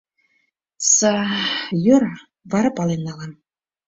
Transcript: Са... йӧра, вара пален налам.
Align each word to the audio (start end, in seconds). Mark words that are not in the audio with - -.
Са... 0.93 1.13
йӧра, 1.85 2.13
вара 2.51 2.69
пален 2.77 3.01
налам. 3.07 3.31